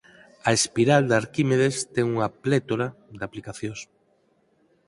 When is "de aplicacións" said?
3.19-3.79